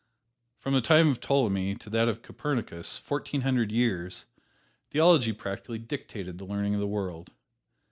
From 0.57 0.73
the 0.73 0.81
time 0.81 1.09
of 1.09 1.19
Ptolemy 1.19 1.75
to 1.75 1.87
that 1.91 2.07
of 2.07 2.23
Copernicus 2.23 2.97
fourteen 2.97 3.41
hundred 3.41 3.71
years 3.71 4.25
theology 4.89 5.31
practically 5.31 5.77
dictated 5.77 6.39
the 6.39 6.45
learning 6.45 6.73
of 6.73 6.79
the 6.81 6.87
world. 6.87 7.29